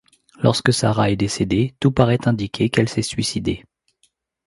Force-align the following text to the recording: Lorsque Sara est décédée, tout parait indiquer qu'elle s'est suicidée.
Lorsque 0.41 0.73
Sara 0.73 1.11
est 1.11 1.15
décédée, 1.15 1.75
tout 1.79 1.91
parait 1.91 2.27
indiquer 2.27 2.71
qu'elle 2.71 2.89
s'est 2.89 3.03
suicidée. 3.03 3.63